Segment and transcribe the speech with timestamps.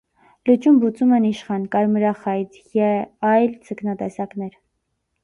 [0.49, 2.89] Լճում բուծում են իշխան, կարմրախայտ Ե
[3.33, 4.57] այլ ձկնատեսակներ։